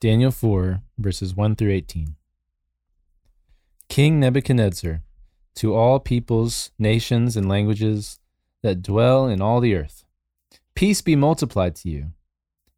Daniel 0.00 0.30
4, 0.30 0.80
verses 0.96 1.34
1 1.34 1.56
through 1.56 1.72
18. 1.72 2.14
King 3.88 4.20
Nebuchadnezzar, 4.20 5.02
to 5.56 5.74
all 5.74 5.98
peoples, 5.98 6.70
nations, 6.78 7.36
and 7.36 7.48
languages 7.48 8.20
that 8.62 8.80
dwell 8.80 9.26
in 9.26 9.42
all 9.42 9.58
the 9.58 9.74
earth, 9.74 10.04
peace 10.76 11.02
be 11.02 11.16
multiplied 11.16 11.74
to 11.74 11.88
you. 11.88 12.12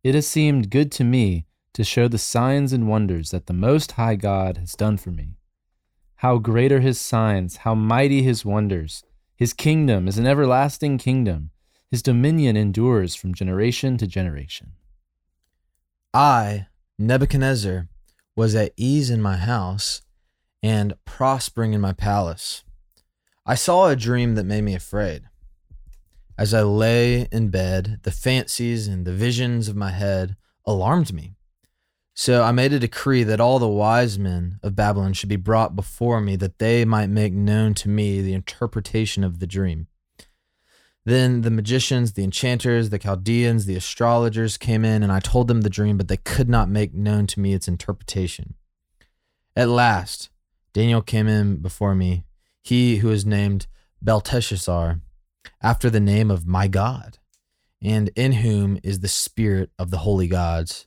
It 0.02 0.14
has 0.14 0.26
seemed 0.26 0.70
good 0.70 0.90
to 0.92 1.04
me 1.04 1.44
to 1.74 1.84
show 1.84 2.08
the 2.08 2.16
signs 2.16 2.72
and 2.72 2.88
wonders 2.88 3.32
that 3.32 3.48
the 3.48 3.52
Most 3.52 3.92
High 3.92 4.14
God 4.14 4.56
has 4.56 4.72
done 4.72 4.96
for 4.96 5.10
me. 5.10 5.37
How 6.16 6.38
great 6.38 6.72
are 6.72 6.80
his 6.80 6.98
signs, 6.98 7.58
how 7.58 7.74
mighty 7.74 8.22
his 8.22 8.46
wonders. 8.46 9.04
His 9.37 9.52
kingdom 9.52 10.08
is 10.08 10.16
an 10.16 10.26
everlasting 10.26 10.96
kingdom, 10.96 11.50
his 11.90 12.00
dominion 12.02 12.56
endures 12.56 13.14
from 13.14 13.34
generation 13.34 13.98
to 13.98 14.06
generation. 14.06 14.72
I, 16.14 16.68
Nebuchadnezzar, 17.01 17.88
was 18.37 18.55
at 18.55 18.74
ease 18.77 19.09
in 19.09 19.22
my 19.22 19.36
house 19.36 20.02
and 20.62 20.92
prospering 21.06 21.73
in 21.73 21.80
my 21.80 21.95
palace. 21.95 22.62
I 23.46 23.54
saw 23.54 23.88
a 23.88 23.96
dream 23.96 24.34
that 24.34 24.45
made 24.45 24.64
me 24.64 24.74
afraid. 24.74 25.23
As 26.36 26.52
I 26.52 26.60
lay 26.60 27.26
in 27.32 27.48
bed, 27.48 28.00
the 28.02 28.10
fancies 28.10 28.86
and 28.86 29.06
the 29.06 29.14
visions 29.14 29.66
of 29.66 29.76
my 29.76 29.90
head 29.90 30.36
alarmed 30.66 31.12
me. 31.12 31.36
So 32.14 32.42
I 32.42 32.52
made 32.52 32.74
a 32.74 32.78
decree 32.78 33.23
that 33.24 33.40
all 33.40 33.59
the 33.59 33.66
wise 33.66 34.18
men 34.18 34.60
of 34.62 34.76
Babylon 34.76 35.14
should 35.14 35.30
be 35.30 35.37
brought 35.37 35.74
before 35.74 36.20
me, 36.20 36.37
that 36.37 36.59
they 36.59 36.84
might 36.84 37.09
make 37.09 37.32
known 37.32 37.73
to 37.74 37.88
me 37.88 38.20
the 38.20 38.34
interpretation 38.34 39.24
of 39.24 39.38
the 39.38 39.46
dream. 39.46 39.87
Then 41.04 41.40
the 41.40 41.50
magicians, 41.50 42.12
the 42.12 42.24
enchanters, 42.24 42.90
the 42.90 42.98
Chaldeans, 42.98 43.64
the 43.64 43.77
astrologers 43.77 44.56
came 44.56 44.84
in, 44.84 45.02
and 45.02 45.10
I 45.10 45.20
told 45.20 45.48
them 45.48 45.62
the 45.62 45.70
dream, 45.70 45.96
but 45.96 46.09
they 46.09 46.18
could 46.18 46.48
not 46.48 46.68
make 46.68 46.92
known 46.92 47.26
to 47.28 47.40
me 47.40 47.54
its 47.54 47.68
interpretation. 47.68 48.54
At 49.56 49.68
last, 49.68 50.28
Daniel 50.73 51.02
came 51.02 51.26
in 51.26 51.56
before 51.56 51.95
me, 51.95 52.24
he 52.62 52.98
who 52.98 53.10
is 53.10 53.24
named 53.24 53.66
Belteshazzar, 54.02 55.01
after 55.62 55.90
the 55.90 56.01
name 56.01 56.30
of 56.30 56.46
my 56.46 56.68
God, 56.68 57.18
and 57.82 58.10
in 58.15 58.32
whom 58.32 58.78
is 58.82 59.01
the 59.01 59.09
spirit 59.09 59.71
of 59.78 59.90
the 59.90 59.98
holy 59.98 60.28
gods. 60.28 60.87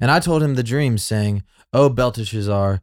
And 0.00 0.10
I 0.10 0.18
told 0.18 0.42
him 0.42 0.56
the 0.56 0.62
dream, 0.62 0.98
saying, 0.98 1.44
O 1.72 1.88
Belteshazzar, 1.88 2.82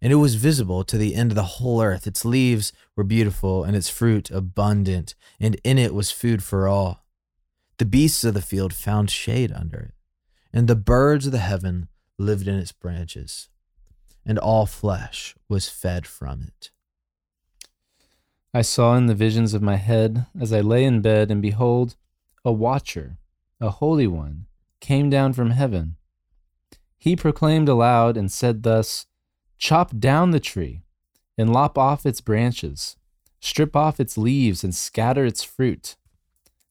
and 0.00 0.12
it 0.12 0.16
was 0.16 0.36
visible 0.36 0.84
to 0.84 0.96
the 0.96 1.14
end 1.14 1.32
of 1.32 1.36
the 1.36 1.42
whole 1.42 1.82
earth. 1.82 2.06
Its 2.06 2.24
leaves 2.24 2.72
were 2.96 3.04
beautiful, 3.04 3.64
and 3.64 3.76
its 3.76 3.88
fruit 3.88 4.30
abundant, 4.30 5.14
and 5.40 5.60
in 5.64 5.78
it 5.78 5.94
was 5.94 6.10
food 6.10 6.42
for 6.42 6.68
all. 6.68 7.04
The 7.78 7.84
beasts 7.84 8.24
of 8.24 8.34
the 8.34 8.42
field 8.42 8.72
found 8.72 9.10
shade 9.10 9.52
under 9.52 9.78
it, 9.78 9.94
and 10.52 10.68
the 10.68 10.76
birds 10.76 11.26
of 11.26 11.32
the 11.32 11.38
heaven 11.38 11.88
lived 12.18 12.48
in 12.48 12.56
its 12.56 12.72
branches, 12.72 13.48
and 14.24 14.38
all 14.38 14.66
flesh 14.66 15.34
was 15.48 15.68
fed 15.68 16.06
from 16.06 16.42
it. 16.42 16.70
I 18.54 18.62
saw 18.62 18.96
in 18.96 19.06
the 19.06 19.14
visions 19.14 19.52
of 19.54 19.62
my 19.62 19.76
head 19.76 20.26
as 20.40 20.52
I 20.52 20.60
lay 20.60 20.84
in 20.84 21.00
bed, 21.00 21.30
and 21.30 21.42
behold, 21.42 21.96
a 22.44 22.52
watcher, 22.52 23.18
a 23.60 23.70
holy 23.70 24.06
one, 24.06 24.46
came 24.80 25.10
down 25.10 25.32
from 25.32 25.50
heaven. 25.50 25.96
He 26.96 27.14
proclaimed 27.14 27.68
aloud 27.68 28.16
and 28.16 28.32
said 28.32 28.62
thus, 28.62 29.06
Chop 29.58 29.98
down 29.98 30.30
the 30.30 30.40
tree 30.40 30.82
and 31.36 31.52
lop 31.52 31.76
off 31.76 32.06
its 32.06 32.20
branches, 32.20 32.96
strip 33.40 33.74
off 33.76 34.00
its 34.00 34.16
leaves 34.16 34.64
and 34.64 34.74
scatter 34.74 35.24
its 35.24 35.42
fruit. 35.42 35.96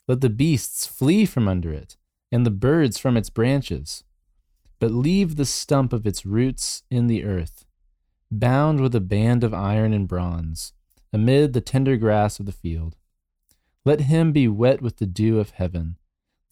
Let 0.08 0.22
the 0.22 0.30
beasts 0.30 0.86
flee 0.88 1.26
from 1.26 1.48
under 1.48 1.74
it, 1.74 1.98
and 2.32 2.46
the 2.46 2.52
birds 2.52 2.98
from 2.98 3.18
its 3.18 3.30
branches. 3.30 4.04
But 4.80 4.92
leave 4.92 5.36
the 5.36 5.46
stump 5.46 5.92
of 5.92 6.06
its 6.06 6.26
roots 6.26 6.84
in 6.90 7.08
the 7.08 7.24
earth, 7.24 7.66
bound 8.32 8.80
with 8.80 8.96
a 8.96 9.02
band 9.02 9.44
of 9.44 9.54
iron 9.54 9.94
and 9.94 10.08
bronze, 10.08 10.74
amid 11.12 11.54
the 11.54 11.62
tender 11.62 11.98
grass 11.98 12.40
of 12.40 12.46
the 12.46 12.52
field. 12.52 12.96
Let 13.86 14.02
him 14.02 14.32
be 14.32 14.48
wet 14.48 14.82
with 14.82 14.98
the 14.98 15.06
dew 15.06 15.40
of 15.40 15.52
heaven. 15.52 15.98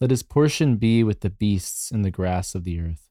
Let 0.00 0.10
his 0.10 0.22
portion 0.22 0.76
be 0.76 1.02
with 1.02 1.20
the 1.20 1.30
beasts 1.30 1.90
in 1.90 2.02
the 2.02 2.10
grass 2.10 2.54
of 2.54 2.64
the 2.64 2.80
earth. 2.80 3.10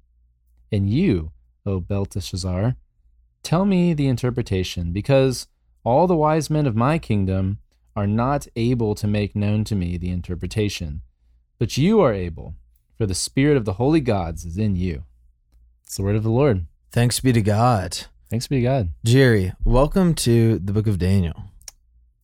And 0.71 0.89
you, 0.89 1.31
O 1.65 1.79
Belteshazzar, 1.79 2.75
tell 3.43 3.65
me 3.65 3.93
the 3.93 4.07
interpretation, 4.07 4.93
because 4.93 5.47
all 5.83 6.07
the 6.07 6.15
wise 6.15 6.49
men 6.49 6.65
of 6.65 6.75
my 6.75 6.97
kingdom 6.97 7.59
are 7.95 8.07
not 8.07 8.47
able 8.55 8.95
to 8.95 9.07
make 9.07 9.35
known 9.35 9.63
to 9.65 9.75
me 9.75 9.97
the 9.97 10.11
interpretation. 10.11 11.01
But 11.59 11.77
you 11.77 11.99
are 11.99 12.13
able, 12.13 12.55
for 12.97 13.05
the 13.05 13.13
spirit 13.13 13.57
of 13.57 13.65
the 13.65 13.73
holy 13.73 13.99
gods 13.99 14.45
is 14.45 14.57
in 14.57 14.75
you. 14.75 15.03
It's 15.83 15.97
the 15.97 16.03
word 16.03 16.15
of 16.15 16.23
the 16.23 16.31
Lord. 16.31 16.65
Thanks 16.91 17.19
be 17.19 17.33
to 17.33 17.41
God. 17.41 18.05
Thanks 18.29 18.47
be 18.47 18.57
to 18.57 18.61
God. 18.61 18.89
Jerry, 19.03 19.51
welcome 19.65 20.13
to 20.15 20.57
the 20.59 20.71
book 20.71 20.87
of 20.87 20.99
Daniel. 20.99 21.43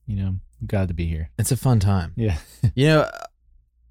You 0.06 0.16
know, 0.16 0.36
glad 0.66 0.88
to 0.88 0.94
be 0.94 1.06
here. 1.06 1.32
It's 1.38 1.52
a 1.52 1.58
fun 1.58 1.80
time. 1.80 2.14
Yeah. 2.16 2.38
You 2.76 2.88
know, 2.88 3.12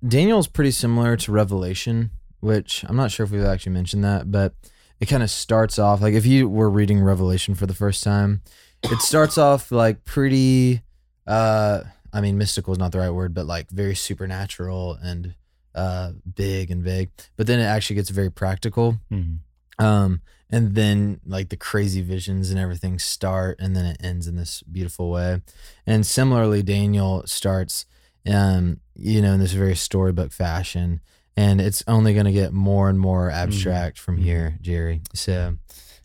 Daniel's 0.07 0.47
pretty 0.47 0.71
similar 0.71 1.17
to 1.17 1.33
Revelation 1.33 2.11
which 2.41 2.85
I'm 2.89 2.97
not 2.97 3.11
sure 3.11 3.25
if 3.25 3.31
we've 3.31 3.45
actually 3.45 3.73
mentioned 3.73 4.05
that, 4.05 4.31
but 4.31 4.55
it 5.01 5.07
kind 5.07 5.23
of 5.23 5.31
starts 5.31 5.79
off 5.79 6.01
like 6.01 6.15
if 6.15 6.27
you 6.27 6.49
were 6.49 6.71
reading 6.71 7.01
Revelation 7.01 7.55
for 7.55 7.67
the 7.67 7.75
first 7.75 8.03
time, 8.03 8.43
it 8.83 9.01
starts 9.01 9.39
off 9.39 9.71
like 9.71 10.05
pretty 10.05 10.83
uh 11.27 11.83
I 12.13 12.21
mean 12.21 12.39
mystical 12.39 12.73
is 12.73 12.79
not 12.79 12.93
the 12.93 12.99
right 12.99 13.11
word, 13.11 13.35
but 13.35 13.47
like 13.47 13.71
very 13.71 13.95
supernatural 13.95 14.99
and 15.03 15.35
uh 15.75 16.13
big 16.35 16.71
and 16.71 16.83
big. 16.83 17.11
But 17.37 17.47
then 17.47 17.61
it 17.61 17.65
actually 17.65 17.97
gets 17.97 18.11
very 18.11 18.31
practical. 18.31 18.99
Mm-hmm. 19.13 19.85
Um 19.85 20.21
and 20.49 20.75
then 20.75 21.21
like 21.27 21.49
the 21.49 21.57
crazy 21.57 22.01
visions 22.01 22.51
and 22.51 22.59
everything 22.59 22.99
start 22.99 23.59
and 23.59 23.75
then 23.75 23.85
it 23.85 23.97
ends 24.01 24.29
in 24.29 24.37
this 24.37 24.63
beautiful 24.63 25.11
way. 25.11 25.43
And 25.87 26.07
similarly 26.07 26.63
Daniel 26.63 27.23
starts 27.27 27.85
um 28.29 28.81
you 28.95 29.21
know 29.21 29.35
in 29.35 29.41
this 29.41 29.53
very 29.53 29.77
storybook 29.77 30.33
fashion 30.33 31.01
and 31.37 31.61
it's 31.61 31.83
only 31.87 32.15
going 32.15 32.27
to 32.27 32.33
get 32.33 32.53
more 32.53 32.89
and 32.89 32.99
more 32.99 33.29
mm-hmm. 33.29 33.37
abstract 33.37 33.97
mm-hmm. 33.97 34.05
from 34.05 34.17
here, 34.19 34.59
Jerry. 34.61 35.03
So, 35.15 35.57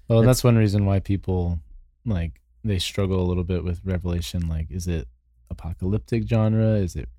well, 0.07 0.21
that's 0.23 0.43
one 0.43 0.57
reason 0.57 0.85
why 0.85 0.99
people 0.99 1.59
like 2.05 2.41
they 2.63 2.79
struggle 2.79 3.21
a 3.21 3.27
little 3.27 3.43
bit 3.43 3.63
with 3.63 3.81
Revelation. 3.83 4.47
Like, 4.47 4.69
is 4.69 4.87
it 4.87 5.07
apocalyptic 5.49 6.27
genre? 6.27 6.75
Is 6.75 6.95
it 6.95 7.09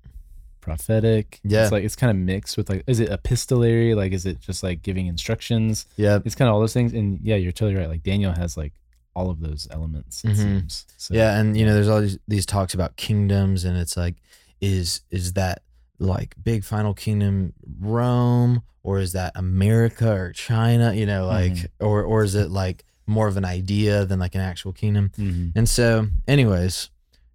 prophetic? 0.61 1.39
Yeah, 1.43 1.63
it's 1.63 1.71
like 1.71 1.83
it's 1.83 1.95
kind 1.95 2.11
of 2.11 2.17
mixed 2.17 2.55
with 2.55 2.69
like, 2.69 2.83
is 2.87 2.99
it 2.99 3.09
epistolary? 3.09 3.95
Like, 3.95 4.11
is 4.11 4.25
it 4.25 4.39
just 4.39 4.63
like 4.63 4.81
giving 4.81 5.07
instructions? 5.07 5.85
Yeah, 5.97 6.19
it's 6.23 6.35
kind 6.35 6.47
of 6.47 6.53
all 6.53 6.61
those 6.61 6.73
things. 6.73 6.93
And 6.93 7.19
yeah, 7.21 7.35
you're 7.35 7.51
totally 7.51 7.75
right. 7.75 7.89
Like 7.89 8.03
Daniel 8.03 8.33
has 8.33 8.55
like 8.55 8.73
all 9.15 9.29
of 9.29 9.39
those 9.39 9.67
elements. 9.71 10.23
It 10.23 10.29
mm-hmm. 10.29 10.41
seems. 10.41 10.85
So, 10.97 11.13
yeah, 11.13 11.39
and 11.39 11.57
you 11.57 11.65
know, 11.65 11.73
there's 11.73 11.89
all 11.89 12.01
these, 12.01 12.17
these 12.27 12.45
talks 12.45 12.73
about 12.73 12.95
kingdoms, 12.95 13.63
and 13.65 13.77
it's 13.77 13.97
like, 13.97 14.15
is 14.61 15.01
is 15.09 15.33
that 15.33 15.63
like 15.99 16.35
big 16.41 16.63
final 16.63 16.93
kingdom 16.93 17.53
Rome 17.79 18.63
or 18.83 18.99
is 18.99 19.13
that 19.13 19.31
America 19.35 20.11
or 20.11 20.33
China, 20.33 20.93
you 20.93 21.05
know, 21.05 21.27
like 21.27 21.53
mm-hmm. 21.53 21.85
or 21.85 22.03
or 22.03 22.23
is 22.23 22.35
it 22.35 22.49
like 22.51 22.83
more 23.05 23.27
of 23.27 23.37
an 23.37 23.45
idea 23.45 24.05
than 24.05 24.19
like 24.19 24.35
an 24.35 24.41
actual 24.41 24.73
kingdom? 24.73 25.11
Mm-hmm. 25.17 25.49
And 25.57 25.67
so 25.67 26.07
anyways, 26.27 26.89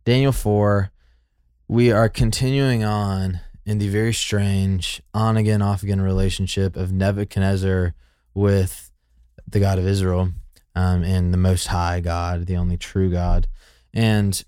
Daniel 0.04 0.32
4 0.32 0.90
we 1.70 1.92
are 1.92 2.08
continuing 2.08 2.82
on 2.82 3.40
in 3.66 3.76
the 3.76 3.88
very 3.88 4.14
strange 4.14 5.02
on 5.12 5.36
again 5.36 5.60
off 5.60 5.82
again 5.82 6.00
relationship 6.00 6.76
of 6.76 6.92
Nebuchadnezzar 6.92 7.94
with 8.32 8.90
the 9.46 9.60
God 9.60 9.78
of 9.78 9.86
Israel. 9.86 10.32
um, 10.78 11.02
and 11.02 11.32
the 11.32 11.38
Most 11.38 11.66
High 11.66 12.00
God, 12.00 12.46
the 12.46 12.56
only 12.56 12.76
true 12.76 13.10
God. 13.10 13.48
And 13.92 14.42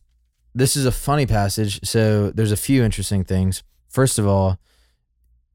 this 0.54 0.76
is 0.76 0.86
a 0.86 0.92
funny 0.92 1.26
passage. 1.26 1.80
So 1.82 2.30
there's 2.30 2.52
a 2.52 2.56
few 2.56 2.84
interesting 2.84 3.24
things. 3.24 3.64
First 3.90 4.18
of 4.18 4.26
all, 4.26 4.58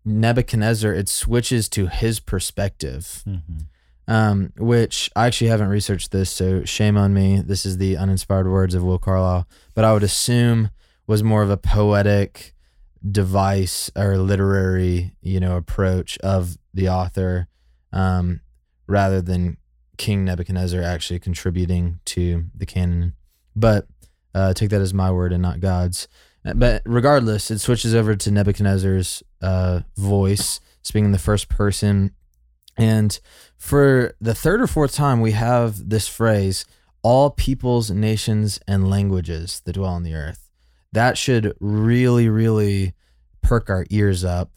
Nebuchadnezzar, 0.03 0.93
it 0.93 1.09
switches 1.09 1.67
to 1.69 1.87
his 1.87 2.19
perspective, 2.19 3.23
Mm-hmm. 3.27 3.57
um, 4.07 4.53
which 4.57 5.09
I 5.15 5.25
actually 5.25 5.47
haven't 5.49 5.69
researched 5.69 6.11
this, 6.11 6.29
so 6.29 6.63
shame 6.63 6.95
on 6.97 7.13
me. 7.13 7.41
This 7.41 7.65
is 7.65 7.77
the 7.77 7.97
uninspired 7.97 8.47
words 8.47 8.75
of 8.75 8.83
Will 8.83 8.99
Carlisle, 8.99 9.47
but 9.73 9.83
I 9.83 9.93
would 9.93 10.03
assume 10.03 10.69
was 11.07 11.23
more 11.23 11.41
of 11.41 11.49
a 11.49 11.57
poetic 11.57 12.53
device 13.09 13.89
or 13.95 14.17
literary, 14.17 15.15
you 15.21 15.39
know, 15.39 15.55
approach 15.57 16.17
of 16.19 16.57
the 16.73 16.89
author, 16.89 17.47
um, 17.91 18.41
rather 18.87 19.21
than 19.21 19.57
King 19.97 20.25
Nebuchadnezzar 20.25 20.81
actually 20.81 21.19
contributing 21.19 21.99
to 22.05 22.45
the 22.53 22.65
canon. 22.65 23.13
But 23.55 23.87
uh, 24.33 24.53
take 24.53 24.69
that 24.71 24.81
as 24.81 24.93
my 24.93 25.09
word 25.11 25.31
and 25.31 25.41
not 25.41 25.61
God's. 25.61 26.07
But 26.53 26.83
regardless, 26.85 27.49
it 27.49 27.59
switches 27.59 27.95
over 27.95 28.15
to 28.15 28.31
Nebuchadnezzar's 28.31 29.23
uh, 29.41 29.81
voice, 29.97 30.59
speaking 30.83 31.05
in 31.05 31.11
the 31.11 31.17
first 31.17 31.49
person. 31.49 32.11
And 32.77 33.19
for 33.57 34.13
the 34.21 34.35
third 34.35 34.61
or 34.61 34.67
fourth 34.67 34.93
time, 34.93 35.21
we 35.21 35.31
have 35.31 35.89
this 35.89 36.07
phrase 36.07 36.65
all 37.01 37.29
peoples, 37.29 37.91
nations, 37.91 38.59
and 38.67 38.89
languages 38.89 39.61
that 39.65 39.73
dwell 39.73 39.91
on 39.91 40.03
the 40.03 40.15
earth. 40.15 40.49
That 40.91 41.17
should 41.19 41.55
really, 41.59 42.29
really 42.29 42.93
perk 43.43 43.69
our 43.69 43.85
ears 43.91 44.23
up 44.25 44.49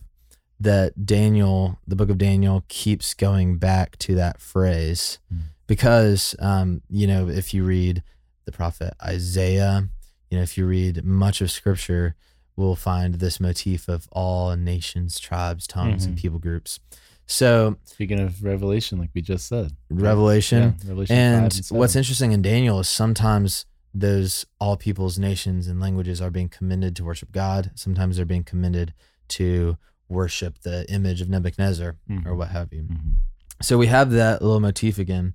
that 0.59 1.05
Daniel, 1.05 1.79
the 1.87 1.95
book 1.95 2.09
of 2.09 2.19
Daniel, 2.19 2.65
keeps 2.69 3.13
going 3.13 3.59
back 3.59 3.99
to 3.99 4.15
that 4.15 4.41
phrase. 4.41 5.19
Mm. 5.33 5.41
Because, 5.67 6.35
um, 6.39 6.81
you 6.89 7.07
know, 7.07 7.29
if 7.29 7.53
you 7.53 7.65
read 7.65 8.03
the 8.47 8.53
prophet 8.53 8.95
Isaiah, 9.05 9.89
you 10.31 10.37
know, 10.37 10.43
if 10.43 10.57
you 10.59 10.67
read 10.67 11.05
much 11.05 11.41
of 11.41 11.51
scripture, 11.51 12.15
we'll 12.57 12.75
find 12.77 13.15
this 13.15 13.39
motif 13.41 13.89
of 13.89 14.09
all 14.13 14.55
nations, 14.57 15.19
tribes, 15.19 15.67
tongues, 15.67 16.05
and 16.05 16.17
Mhm. 16.17 16.21
people 16.21 16.39
groups. 16.39 16.81
So, 17.27 17.77
Speaking 17.85 18.21
of 18.21 18.43
Revelation, 18.43 18.99
like 18.99 19.11
we 19.15 19.21
just 19.23 19.47
said, 19.47 19.73
Revelation. 19.91 20.63
Yeah, 20.83 20.89
Revelation 20.89 21.17
And 21.17 21.53
5 21.55 21.71
what's 21.79 21.95
interesting 21.97 22.33
in 22.33 22.41
Daniel 22.43 22.81
is 22.81 22.89
sometimes 22.89 23.67
those 23.95 24.47
all 24.61 24.77
peoples, 24.77 25.19
nations, 25.19 25.67
and 25.67 25.81
languages 25.81 26.21
are 26.21 26.31
being 26.31 26.49
commended 26.49 26.97
to 26.97 27.05
worship 27.05 27.33
God. 27.33 27.71
Sometimes 27.75 28.17
they're 28.17 28.25
being 28.27 28.45
commended 28.45 28.93
to 29.29 29.77
worship 30.09 30.61
the 30.61 30.91
image 30.91 31.21
of 31.21 31.29
Nebuchadnezzar 31.29 31.89
or 31.91 31.95
Mhm. 32.15 32.37
what 32.37 32.49
have 32.49 32.73
you. 32.73 32.83
Mhm. 32.85 33.15
So 33.61 33.77
we 33.77 33.89
have 33.89 34.11
that 34.13 34.41
little 34.41 34.61
motif 34.61 34.99
again. 34.99 35.35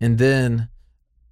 And 0.00 0.18
then 0.18 0.68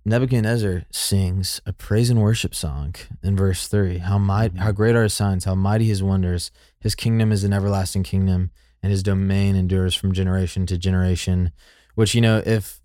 Nebuchadnezzar 0.05 0.83
sings 0.91 1.61
a 1.65 1.73
praise 1.73 2.11
and 2.11 2.21
worship 2.21 2.55
song 2.55 2.95
in 3.23 3.37
verse 3.37 3.69
3. 3.69 3.99
How 3.99 4.19
might 4.19 4.55
Mhm. 4.55 4.59
how 4.59 4.73
great 4.73 4.97
are 4.97 5.05
his 5.05 5.15
signs, 5.15 5.45
how 5.45 5.55
mighty 5.55 5.87
his 5.87 6.03
wonders. 6.03 6.51
His 6.81 6.95
kingdom 6.95 7.31
is 7.31 7.45
an 7.45 7.53
everlasting 7.53 8.03
kingdom, 8.03 8.51
and 8.83 8.91
his 8.91 9.03
domain 9.03 9.55
endures 9.55 9.95
from 9.95 10.13
generation 10.13 10.67
to 10.67 10.77
generation. 10.77 11.53
Which, 11.95 12.15
you 12.15 12.21
know, 12.21 12.43
if 12.45 12.81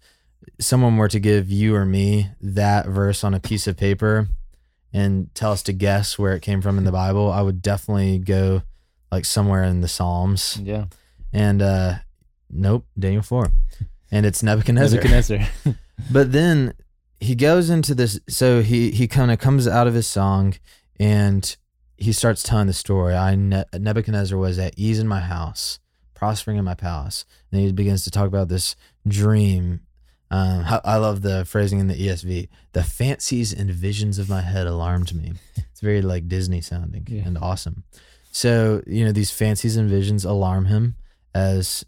someone 0.59 0.97
were 0.97 1.07
to 1.07 1.19
give 1.19 1.49
you 1.49 1.75
or 1.75 1.85
me 1.85 2.29
that 2.39 2.85
verse 2.87 3.23
on 3.23 3.33
a 3.33 3.39
piece 3.39 3.65
of 3.67 3.77
paper 3.77 4.27
and 4.93 5.33
tell 5.33 5.51
us 5.51 5.63
to 5.63 5.73
guess 5.73 6.19
where 6.19 6.33
it 6.35 6.41
came 6.41 6.61
from 6.61 6.77
in 6.77 6.83
the 6.83 6.91
Bible, 6.91 7.31
I 7.31 7.41
would 7.41 7.61
definitely 7.63 8.19
go 8.19 8.61
like 9.11 9.25
somewhere 9.25 9.63
in 9.63 9.81
the 9.81 9.87
Psalms. 9.87 10.59
Yeah. 10.63 10.85
And 11.33 11.61
uh 11.63 11.95
nope, 12.51 12.85
Daniel 12.97 13.23
4. 13.23 13.51
And 14.11 14.25
it's 14.25 14.43
Nebuchadnezzar. 14.43 15.01
Nebuchadnezzar. 15.01 15.47
But 16.11 16.31
then 16.31 16.73
he 17.19 17.35
goes 17.35 17.69
into 17.69 17.93
this. 17.95 18.19
So 18.29 18.61
he 18.61 18.91
he 18.91 19.07
kind 19.07 19.31
of 19.31 19.39
comes 19.39 19.67
out 19.67 19.87
of 19.87 19.93
his 19.93 20.07
song, 20.07 20.55
and 20.99 21.55
he 21.97 22.11
starts 22.11 22.43
telling 22.43 22.67
the 22.67 22.73
story. 22.73 23.15
I 23.15 23.35
Ne- 23.35 23.63
Nebuchadnezzar 23.73 24.37
was 24.37 24.59
at 24.59 24.73
ease 24.77 24.99
in 24.99 25.07
my 25.07 25.19
house, 25.21 25.79
prospering 26.13 26.57
in 26.57 26.65
my 26.65 26.75
palace. 26.75 27.25
And 27.51 27.61
he 27.61 27.71
begins 27.71 28.03
to 28.03 28.11
talk 28.11 28.27
about 28.27 28.49
this 28.49 28.75
dream. 29.07 29.81
Um, 30.29 30.63
how, 30.63 30.81
I 30.83 30.97
love 30.97 31.21
the 31.21 31.45
phrasing 31.45 31.79
in 31.79 31.87
the 31.87 31.95
ESV. 31.95 32.49
The 32.73 32.83
fancies 32.83 33.53
and 33.53 33.71
visions 33.71 34.19
of 34.19 34.27
my 34.29 34.41
head 34.41 34.67
alarmed 34.67 35.13
me. 35.15 35.33
It's 35.71 35.81
very 35.81 36.01
like 36.01 36.27
Disney 36.27 36.59
sounding 36.61 37.05
Yeah. 37.07 37.21
and 37.27 37.37
awesome. 37.37 37.83
So 38.31 38.81
you 38.87 39.05
know 39.05 39.11
these 39.11 39.29
fancies 39.31 39.77
and 39.77 39.87
visions 39.89 40.25
alarm 40.25 40.65
him 40.65 40.95
as 41.35 41.85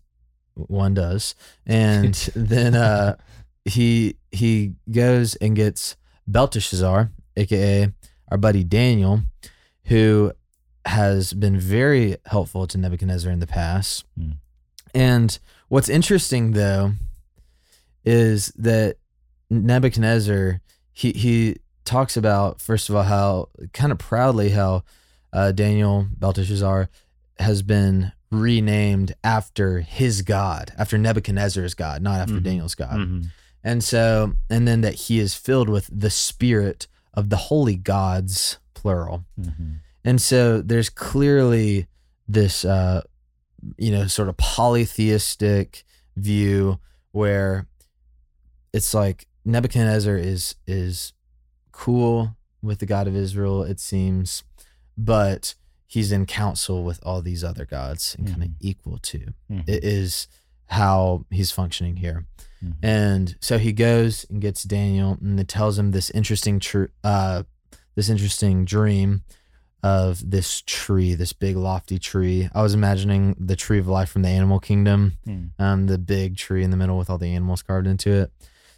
one 0.54 0.94
does, 0.94 1.34
and 1.66 2.14
then 2.36 2.76
uh, 2.76 3.16
he 3.70 4.16
he 4.32 4.74
goes 4.92 5.36
and 5.36 5.56
gets 5.56 5.96
Belteshazzar, 6.28 7.12
aka 7.38 7.90
our 8.32 8.38
buddy 8.38 8.64
Daniel, 8.64 9.22
who 9.86 10.32
has 10.86 11.34
been 11.34 11.60
very 11.60 12.18
helpful 12.26 12.68
to 12.68 12.78
Nebuchadnezzar 12.78 13.32
in 13.32 13.40
the 13.40 13.48
past. 13.48 14.06
Hmm. 14.18 14.32
And 14.94 15.38
what's 15.68 15.90
interesting 15.90 16.52
though 16.52 16.94
is 18.06 18.48
that 18.58 18.98
Nebuchadnezzar 19.50 20.62
he 20.92 21.12
he 21.12 21.58
talks 21.86 22.16
about 22.18 22.62
first 22.62 22.90
of 22.90 22.96
all 22.96 23.04
how 23.04 23.50
kind 23.74 23.92
of 23.92 23.98
proudly 23.98 24.50
how 24.50 24.84
uh, 25.34 25.52
Daniel 25.52 26.08
Belteshazzar 26.18 26.90
has 27.40 27.62
been 27.62 28.12
renamed 28.32 29.14
after 29.24 29.80
his 29.82 30.22
god, 30.22 30.72
after 30.78 30.98
Nebuchadnezzar's 30.98 31.74
god, 31.74 32.02
not 32.02 32.20
after 32.20 32.36
Mhm. 32.36 32.44
Daniel's 32.44 32.76
god. 32.76 32.98
Mhm. 32.98 33.28
And 33.64 33.84
so, 33.84 34.34
and 34.50 34.68
then 34.68 34.82
that 34.82 34.96
he 34.96 35.20
is 35.20 35.36
filled 35.36 35.70
with 35.70 35.90
the 35.92 36.10
spirit 36.10 36.88
of 37.14 37.30
the 37.30 37.36
holy 37.38 37.76
gods, 37.76 38.58
plural. 38.74 39.26
Mhm. 39.40 39.80
And 40.04 40.22
so 40.22 40.62
there's 40.62 40.90
clearly 40.90 41.88
this, 42.28 42.64
uh, 42.64 43.02
you 43.78 43.92
know, 43.92 44.08
sort 44.08 44.30
of 44.30 44.38
polytheistic 44.38 45.84
view 46.16 46.80
where 47.12 47.68
it's 48.74 48.94
like 48.94 49.28
Nebuchadnezzar 49.46 50.16
is 50.16 50.56
is 50.68 51.14
cool 51.72 52.36
with 52.62 52.80
the 52.80 52.86
God 52.86 53.08
of 53.08 53.16
Israel, 53.16 53.64
it 53.64 53.80
seems, 53.80 54.44
but 54.98 55.56
he's 55.88 56.12
in 56.12 56.26
council 56.26 56.84
with 56.84 57.00
all 57.04 57.22
these 57.22 57.44
other 57.44 57.66
gods 57.66 58.16
and 58.18 58.28
kind 58.28 58.44
of 58.44 58.50
equal 58.60 58.98
to. 59.00 59.34
Mhm. 59.50 59.68
It 59.68 59.84
is 59.84 60.28
how 60.70 61.26
he's 61.30 61.52
functioning 61.52 61.98
here. 61.98 62.26
Mhm. 62.64 62.74
And 62.84 63.36
so 63.42 63.58
he 63.58 63.74
goes 63.74 64.26
and 64.30 64.42
gets 64.42 64.64
Daniel 64.64 65.18
and 65.22 65.40
it 65.40 65.48
tells 65.48 65.78
him 65.80 65.92
this 65.92 66.10
interesting 66.12 66.60
tr- 66.60 66.86
uh 67.04 67.44
this 67.96 68.10
interesting 68.10 68.66
dream 68.66 69.24
of 69.82 70.30
this 70.30 70.62
tree, 70.66 71.16
this 71.16 71.32
big 71.34 71.56
lofty 71.56 71.98
tree. 72.00 72.50
I 72.54 72.62
was 72.62 72.74
imagining 72.74 73.36
the 73.40 73.56
tree 73.56 73.80
of 73.80 73.88
life 73.88 74.10
from 74.10 74.22
the 74.24 74.30
animal 74.30 74.60
kingdom, 74.60 75.14
Mm. 75.26 75.52
um, 75.58 75.86
the 75.88 75.98
big 75.98 76.36
tree 76.36 76.64
in 76.64 76.70
the 76.70 76.78
middle 76.78 76.98
with 76.98 77.10
all 77.10 77.18
the 77.18 77.34
animals 77.34 77.62
carved 77.62 77.88
into 77.88 78.12
it. 78.12 78.32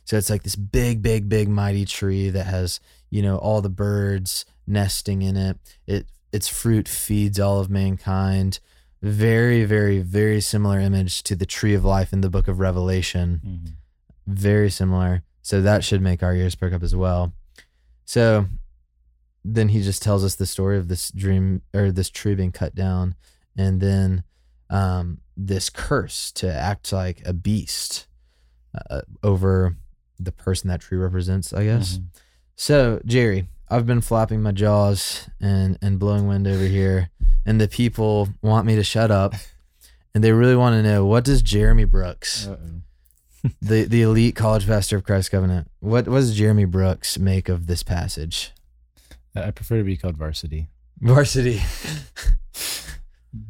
So 0.05 0.17
it's 0.17 0.29
like 0.29 0.43
this 0.43 0.55
big, 0.55 1.01
big, 1.01 1.27
big, 1.27 1.49
mighty 1.49 1.85
tree 1.85 2.29
that 2.29 2.45
has, 2.45 2.79
you 3.09 3.21
know, 3.23 3.37
all 3.37 3.61
the 3.61 3.69
birds 3.69 4.45
nesting 4.67 5.21
in 5.23 5.35
it. 5.37 5.57
It 5.87 6.05
its 6.31 6.47
fruit 6.47 6.87
feeds 6.87 7.39
all 7.39 7.59
of 7.59 7.69
mankind. 7.69 8.59
Very, 9.01 9.63
very, 9.65 9.99
very 9.99 10.39
similar 10.41 10.79
image 10.79 11.23
to 11.23 11.35
the 11.35 11.45
tree 11.45 11.73
of 11.73 11.83
life 11.83 12.13
in 12.13 12.21
the 12.21 12.29
book 12.29 12.47
of 12.47 12.59
Revelation 12.59 13.41
Mhm. 13.43 13.73
very 14.27 14.69
similar. 14.69 15.23
So 15.41 15.61
that 15.61 15.83
should 15.83 16.01
make 16.01 16.21
our 16.21 16.35
ears 16.35 16.53
perk 16.55 16.71
up 16.73 16.83
as 16.83 16.95
well. 16.95 17.33
So 18.05 18.47
then 19.43 19.69
he 19.69 19.81
just 19.81 20.03
tells 20.03 20.23
us 20.23 20.35
the 20.35 20.45
story 20.45 20.77
of 20.77 20.87
this 20.87 21.09
dream 21.11 21.63
or 21.73 21.91
this 21.91 22.09
tree 22.11 22.35
being 22.35 22.51
cut 22.51 22.75
down, 22.75 23.15
and 23.55 23.81
then 23.81 24.23
um, 24.69 25.19
this 25.35 25.69
curse 25.69 26.31
to 26.31 26.53
act 26.53 26.93
like 26.93 27.21
a 27.25 27.33
beast 27.33 28.07
uh, 28.89 29.01
over 29.23 29.75
the 30.19 30.31
person 30.31 30.69
that 30.69 30.79
tree 30.79 30.97
represents, 30.97 31.51
I 31.51 31.65
guess. 31.65 31.97
Mhm. 31.97 32.05
So 32.55 33.01
Jerry, 33.05 33.49
I've 33.67 33.85
been 33.87 33.99
flapping 34.01 34.41
my 34.41 34.51
jaws 34.53 35.27
and 35.41 35.77
and 35.81 35.97
blowing 35.99 36.27
wind 36.27 36.47
over 36.47 36.63
here, 36.65 37.09
and 37.45 37.59
the 37.59 37.67
people 37.67 38.29
want 38.41 38.65
me 38.65 38.75
to 38.75 38.83
shut 38.83 39.11
up, 39.11 39.33
and 40.13 40.23
they 40.23 40.31
really 40.31 40.55
want 40.55 40.73
to 40.73 40.83
know 40.83 41.05
what 41.05 41.23
does 41.23 41.41
Jeremy 41.41 41.85
Brooks 41.85 42.49
the 43.61 43.85
the 43.85 44.01
elite 44.01 44.35
college 44.35 44.67
pastor 44.67 44.97
of 44.97 45.03
Christ 45.03 45.31
Covenant. 45.31 45.69
What 45.79 46.07
what 46.07 46.17
does 46.17 46.35
Jeremy 46.35 46.65
Brooks 46.65 47.17
make 47.17 47.49
of 47.49 47.67
this 47.67 47.83
passage? 47.83 48.51
I 49.35 49.51
prefer 49.51 49.77
to 49.77 49.83
be 49.83 49.97
called 49.97 50.17
varsity. 50.17 50.67
Varsity. 50.99 51.61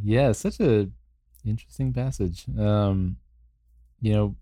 Yeah, 0.03 0.31
such 0.33 0.59
a 0.59 0.89
interesting 1.43 1.91
passage. 1.91 2.45
Um, 2.57 3.17
you 3.99 4.13
know, 4.13 4.35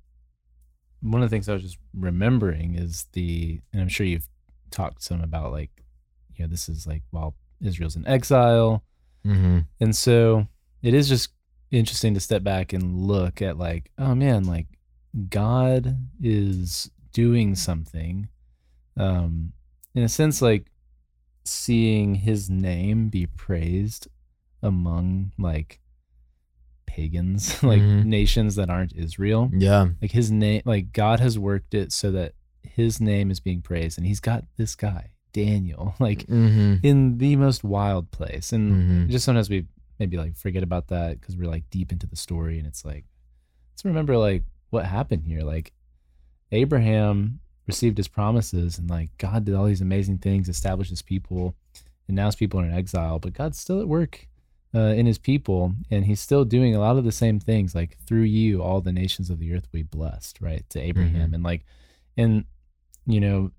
one 1.01 1.23
of 1.23 1.29
the 1.29 1.33
things 1.33 1.47
I 1.47 1.53
was 1.53 1.63
just 1.63 1.77
remembering 1.93 2.75
is 2.75 3.05
the, 3.13 3.61
and 3.71 3.81
I'm 3.81 3.87
sure 3.87 4.05
you've 4.05 4.27
talked 4.69 5.01
some 5.01 5.21
about 5.21 5.53
like, 5.53 5.71
you 6.35 6.43
know, 6.43 6.49
this 6.49 6.67
is 6.67 6.85
like 6.85 7.03
while 7.11 7.35
Israel's 7.61 7.95
in 7.95 8.05
exile, 8.05 8.83
mm-hmm. 9.25 9.59
and 9.79 9.95
so 9.95 10.47
it 10.81 10.93
is 10.93 11.09
just 11.09 11.29
interesting 11.71 12.13
to 12.13 12.19
step 12.19 12.43
back 12.43 12.73
and 12.73 12.95
look 13.05 13.41
at 13.41 13.57
like, 13.57 13.91
oh 13.97 14.15
man, 14.15 14.43
like 14.45 14.67
God 15.29 15.97
is 16.21 16.89
doing 17.13 17.55
something. 17.55 18.27
Um, 18.97 19.53
in 19.95 20.03
a 20.03 20.09
sense, 20.09 20.41
like 20.41 20.71
seeing 21.45 22.15
his 22.15 22.49
name 22.49 23.09
be 23.09 23.25
praised 23.27 24.07
among 24.61 25.31
like 25.37 25.79
pagans, 26.85 27.61
like 27.63 27.81
Mhm. 27.81 28.05
nations 28.05 28.55
that 28.55 28.69
aren't 28.69 28.93
Israel. 28.95 29.49
Yeah. 29.53 29.89
Like 30.01 30.11
his 30.11 30.31
name, 30.31 30.61
like 30.65 30.91
God 30.91 31.19
has 31.19 31.37
worked 31.39 31.73
it 31.73 31.91
so 31.91 32.11
that 32.11 32.33
his 32.63 32.99
name 33.01 33.31
is 33.31 33.39
being 33.39 33.61
praised, 33.61 33.97
and 33.97 34.05
he's 34.07 34.19
got 34.19 34.45
this 34.57 34.75
guy 34.75 35.11
Daniel, 35.33 35.95
like 35.99 36.25
Mm-hmm. 36.27 36.75
in 36.83 37.17
the 37.17 37.35
most 37.35 37.63
wild 37.63 38.11
place. 38.11 38.51
And 38.53 39.07
Mhm. 39.07 39.09
just 39.11 39.25
sometimes 39.25 39.49
we 39.49 39.65
maybe 39.99 40.17
like 40.17 40.35
forget 40.35 40.63
about 40.63 40.87
that 40.87 41.19
because 41.19 41.35
we're 41.37 41.49
like 41.49 41.69
deep 41.69 41.91
into 41.91 42.07
the 42.07 42.15
story, 42.15 42.57
and 42.57 42.67
it's 42.67 42.83
like 42.85 43.05
let's 43.73 43.85
remember 43.85 44.17
like 44.17 44.43
what 44.69 44.85
happened 44.85 45.23
here. 45.25 45.41
Like 45.41 45.73
Abraham 46.51 47.39
received 47.67 47.97
his 47.97 48.07
promises, 48.07 48.77
and 48.79 48.89
like 48.89 49.09
God 49.17 49.45
did 49.45 49.55
all 49.55 49.65
these 49.65 49.81
amazing 49.81 50.19
things, 50.19 50.49
established 50.49 50.89
his 50.89 51.01
people, 51.01 51.55
and 52.07 52.15
now 52.15 52.25
his 52.25 52.35
people 52.35 52.59
are 52.59 52.65
in 52.65 52.73
exile, 52.73 53.19
but 53.19 53.33
God's 53.33 53.59
still 53.59 53.79
at 53.81 53.87
work. 53.87 54.25
Uh, 54.75 54.93
in 54.93 55.07
his 55.07 55.17
people, 55.17 55.73
and 55.89 56.05
he's 56.05 56.19
still 56.21 56.45
doing 56.45 56.75
a 56.75 56.79
lot 56.79 56.95
of 56.95 57.03
the 57.03 57.11
same 57.11 57.39
things. 57.39 57.73
Like 57.73 57.97
through 58.05 58.21
you, 58.25 58.61
all 58.61 58.81
the 58.81 58.91
nations 58.91 59.31
of 59.31 59.39
the 59.39 59.51
earth 59.55 59.67
we 59.71 59.81
blessed, 59.81 60.39
right? 60.41 60.63
To 60.69 60.79
Abraham, 60.79 61.33
and 61.33 61.43
like, 61.43 61.65
and 62.15 62.45
you 63.07 63.19
know, 63.19 63.49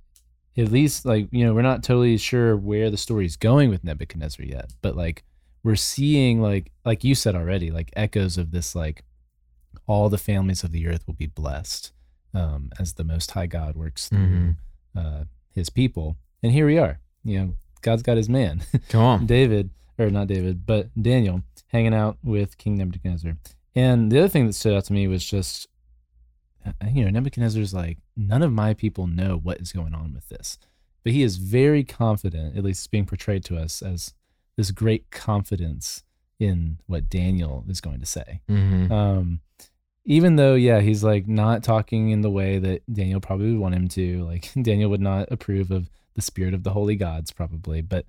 at 0.57 0.71
least 0.71 1.05
like 1.05 1.29
you 1.31 1.45
know 1.45 1.55
we're 1.55 1.63
not 1.63 1.83
totally 1.83 2.17
sure 2.17 2.57
where 2.57 2.91
the 2.91 2.97
story's 2.97 3.37
going 3.37 3.71
with 3.71 3.85
nebuchadnezzar 3.85 4.45
yet 4.45 4.73
but 4.83 4.97
like 4.97 5.25
we're 5.63 5.77
seeing 5.77 6.41
like 6.41 6.71
like 6.85 7.05
you 7.05 7.15
said 7.15 7.35
already 7.35 7.71
like 7.71 7.91
echoes 7.95 8.39
of 8.39 8.51
this 8.51 8.75
like 8.75 9.05
all 9.87 10.09
the 10.09 10.19
families 10.19 10.65
of 10.65 10.73
the 10.73 10.87
earth 10.87 11.07
will 11.07 11.15
be 11.15 11.27
blessed 11.27 11.93
um 12.35 12.71
as 12.79 12.95
the 12.95 13.05
most 13.05 13.33
high 13.33 13.47
god 13.47 13.77
works 13.77 14.09
through 14.09 14.55
uh 14.97 15.25
his 15.53 15.69
people. 15.69 16.17
And 16.43 16.53
here 16.53 16.67
we 16.67 16.79
are 16.79 17.01
you 17.25 17.39
know 17.39 17.55
god's 17.83 18.03
got 18.03 18.17
his 18.17 18.29
man. 18.29 18.63
Come 18.89 19.03
on. 19.03 19.27
david 19.37 19.71
or 19.99 20.11
not 20.11 20.27
david 20.29 20.65
but 20.67 20.89
daniel 21.01 21.43
hanging 21.69 21.95
out 21.95 22.19
with 22.23 22.59
king 22.59 22.77
nebuchadnezzar. 22.77 23.37
And 23.75 24.11
the 24.11 24.19
other 24.19 24.29
thing 24.29 24.47
that 24.47 24.55
stood 24.55 24.75
out 24.75 24.85
to 24.87 24.93
me 24.93 25.07
was 25.07 25.25
just 25.25 25.69
you 26.93 27.05
know 27.05 27.11
nebuchadnezzar's 27.11 27.75
like 27.75 27.99
none 28.17 28.43
of 28.43 28.53
my 28.53 28.75
people 28.75 29.07
know 29.07 29.37
what 29.37 29.61
is 29.61 29.73
going 29.73 29.95
on 29.95 30.13
with 30.13 30.29
this. 30.29 30.59
But 31.03 31.13
he 31.13 31.23
is 31.23 31.37
very 31.39 31.83
confident 31.85 32.57
at 32.57 32.65
least 32.65 32.81
it's 32.81 32.87
being 32.87 33.07
portrayed 33.07 33.45
to 33.47 33.57
us 33.57 33.81
as 33.83 34.15
this 34.57 34.71
great 34.71 35.11
confidence 35.11 36.03
in 36.39 36.79
what 36.87 37.09
daniel 37.09 37.65
is 37.69 37.81
going 37.81 38.01
to 38.01 38.07
say. 38.07 38.41
Mm-hmm. 38.49 38.93
um 38.93 39.41
even 40.05 40.37
though 40.37 40.55
yeah 40.55 40.81
he's 40.81 41.05
like 41.05 41.29
not 41.29 41.63
talking 41.63 42.11
in 42.11 42.23
the 42.23 42.31
way 42.31 42.59
that 42.59 42.83
daniel 42.93 43.21
probably 43.21 43.53
would 43.53 43.61
want 43.61 43.75
him 43.75 43.89
to 43.89 44.25
like 44.25 44.51
daniel 44.63 44.91
would 44.91 45.01
not 45.01 45.29
approve 45.31 45.71
of 45.71 45.91
the 46.15 46.23
spirit 46.23 46.55
of 46.55 46.63
the 46.63 46.73
holy 46.73 46.97
gods 46.97 47.31
probably 47.31 47.81
but 47.81 48.07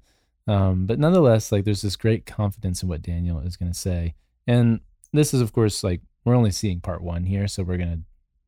um 0.48 0.86
but 0.86 1.00
nonetheless 1.00 1.52
like 1.52 1.66
there's 1.66 1.82
this 1.82 1.96
great 1.96 2.26
confidence 2.26 2.82
in 2.82 2.90
what 2.90 3.02
daniel 3.02 3.40
is 3.40 3.56
going 3.58 3.72
to 3.72 3.78
say. 3.78 4.16
And 4.48 4.80
this 5.14 5.34
is 5.34 5.42
of 5.42 5.54
course 5.54 5.84
like 5.84 6.02
we're 6.26 6.36
only 6.36 6.52
seeing 6.52 6.80
part 6.80 7.02
one 7.02 7.24
here 7.26 7.48
so 7.48 7.64
we're 7.64 7.78
going 7.78 7.92
to 7.92 8.00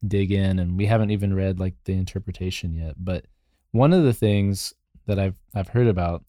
dig 0.07 0.31
in 0.31 0.59
and 0.59 0.77
we 0.77 0.85
haven't 0.85 1.11
even 1.11 1.33
read 1.33 1.59
like 1.59 1.75
the 1.85 1.93
interpretation 1.93 2.73
yet 2.73 2.95
but 2.97 3.25
one 3.71 3.93
of 3.93 4.03
the 4.03 4.13
things 4.13 4.73
that 5.05 5.17
i've 5.17 5.35
i've 5.55 5.69
heard 5.69 5.87
about 5.87 6.23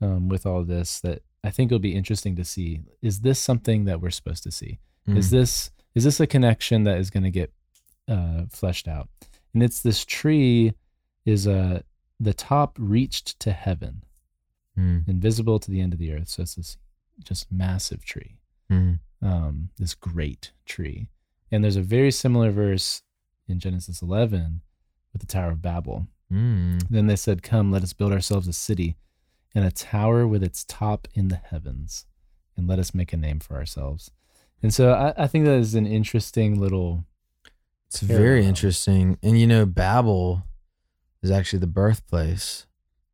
um, 0.00 0.28
with 0.28 0.46
all 0.46 0.62
this 0.64 1.00
that 1.00 1.22
i 1.44 1.50
think 1.50 1.70
will 1.70 1.78
be 1.78 1.94
interesting 1.94 2.34
to 2.36 2.44
see 2.44 2.80
is 3.02 3.20
this 3.20 3.38
something 3.38 3.84
that 3.84 4.00
we're 4.00 4.10
supposed 4.10 4.42
to 4.42 4.50
see 4.50 4.78
Mm. 5.08 5.16
is 5.16 5.30
this 5.30 5.70
is 5.94 6.04
this 6.04 6.20
a 6.20 6.26
connection 6.26 6.84
that 6.84 6.98
is 6.98 7.08
going 7.10 7.22
to 7.22 7.30
get 7.30 7.50
uh, 8.08 8.42
fleshed 8.50 8.86
out 8.86 9.08
and 9.54 9.62
it's 9.62 9.80
this 9.80 10.04
tree 10.04 10.72
is 11.24 11.46
uh, 11.46 11.80
the 12.20 12.34
top 12.34 12.76
reached 12.78 13.38
to 13.40 13.52
heaven 13.52 14.02
Mm. 14.78 15.08
invisible 15.08 15.58
to 15.58 15.70
the 15.70 15.80
end 15.80 15.92
of 15.92 15.98
the 15.98 16.12
earth 16.12 16.28
so 16.28 16.42
it's 16.42 16.54
this 16.54 16.76
just 17.24 17.50
massive 17.52 18.04
tree 18.04 18.36
Mm. 18.70 19.00
um, 19.22 19.68
this 19.78 19.94
great 19.94 20.52
tree 20.64 21.08
and 21.50 21.64
there's 21.64 21.76
a 21.76 21.82
very 21.82 22.10
similar 22.12 22.50
verse 22.50 23.02
in 23.50 23.58
genesis 23.60 24.00
11 24.02 24.60
with 25.12 25.20
the 25.20 25.26
tower 25.26 25.50
of 25.50 25.62
babel 25.62 26.06
Mm. 26.32 26.86
then 26.88 27.08
they 27.08 27.16
said 27.16 27.42
come 27.42 27.72
let 27.72 27.82
us 27.82 27.92
build 27.92 28.12
ourselves 28.12 28.46
a 28.46 28.52
city 28.52 28.94
and 29.52 29.64
a 29.64 29.70
tower 29.72 30.28
with 30.28 30.44
its 30.44 30.64
top 30.64 31.08
in 31.12 31.26
the 31.26 31.34
heavens 31.50 32.06
and 32.56 32.68
let 32.68 32.78
us 32.78 32.94
make 32.94 33.12
a 33.12 33.16
name 33.16 33.40
for 33.40 33.56
ourselves 33.56 34.12
and 34.62 34.72
so 34.72 34.92
i, 34.92 35.24
I 35.24 35.26
think 35.26 35.44
that 35.44 35.58
is 35.58 35.74
an 35.74 35.86
interesting 35.86 36.60
little 36.60 37.04
It's 37.88 38.00
very 38.00 38.46
interesting. 38.46 39.18
And 39.24 39.40
you 39.40 39.48
know, 39.48 39.66
Babel 39.66 40.44
is 41.24 41.32
actually 41.32 41.58
the 41.58 41.66
birthplace 41.66 42.66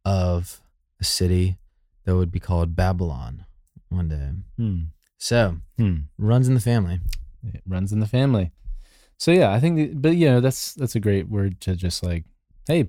of 0.04 0.60
a 1.00 1.04
city 1.04 1.56
that 2.04 2.14
would 2.14 2.30
be 2.30 2.38
called 2.40 2.76
Babylon 2.76 3.46
one 3.88 4.08
day. 4.08 4.32
hmm, 4.58 4.82
So, 5.16 5.56
hmm. 5.78 5.96
runs 6.18 6.46
in 6.48 6.52
the 6.54 6.60
family. 6.60 7.00
it 7.42 7.62
runs 7.66 7.90
in 7.92 8.00
the 8.00 8.06
family. 8.06 8.52
So 9.18 9.30
yeah, 9.32 9.52
I 9.52 9.60
think, 9.60 9.76
that, 9.78 10.02
but 10.02 10.16
you 10.16 10.28
know, 10.28 10.40
that's 10.40 10.74
that's 10.74 10.94
a 10.94 11.00
great 11.00 11.28
word 11.28 11.60
to 11.62 11.74
just 11.76 12.02
like, 12.02 12.24
hey, 12.68 12.88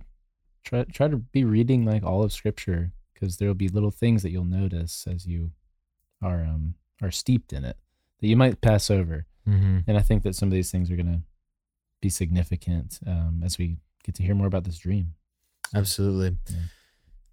try 0.64 0.84
try 0.86 1.08
to 1.08 1.18
be 1.18 1.44
reading 1.46 1.86
like 1.86 2.04
all 2.04 2.24
of 2.24 2.34
Scripture 2.34 2.92
because 3.14 3.38
there 3.38 3.48
will 3.48 3.56
be 3.56 3.70
little 3.70 3.92
things 3.92 4.24
that 4.24 4.32
you'll 4.32 4.44
notice 4.44 5.06
as 5.08 5.26
you 5.26 5.52
are 6.22 6.42
um 6.44 6.76
are 7.02 7.12
steeped 7.12 7.54
in 7.54 7.64
it 7.64 7.78
that 8.20 8.28
you 8.28 8.36
might 8.36 8.62
pass 8.62 8.90
over, 8.92 9.26
Mm-hmm. 9.48 9.80
and 9.88 9.98
I 9.98 10.02
think 10.02 10.24
that 10.24 10.36
some 10.36 10.50
of 10.50 10.54
these 10.54 10.72
things 10.72 10.92
are 10.92 10.98
gonna 10.98 11.22
be 12.02 12.10
significant 12.10 13.00
um, 13.08 13.42
as 13.46 13.58
we 13.58 13.78
get 14.04 14.16
to 14.16 14.24
hear 14.24 14.36
more 14.36 14.48
about 14.48 14.66
this 14.66 14.78
dream. 14.78 15.14
Absolutely. 15.74 16.38
Yeah. 16.50 16.56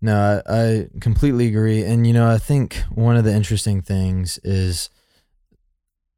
No, 0.01 0.43
I, 0.47 0.57
I 0.61 0.89
completely 1.01 1.47
agree. 1.49 1.83
And, 1.83 2.07
you 2.07 2.13
know, 2.13 2.29
I 2.31 2.39
think 2.39 2.77
one 2.95 3.17
of 3.17 3.25
the 3.25 3.33
interesting 3.35 3.81
things 3.83 4.39
is 4.45 4.91